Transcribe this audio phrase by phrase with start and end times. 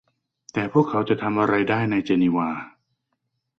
[0.53, 2.49] แต่พวกเขาจะทำอะไรได้ในเจนีวา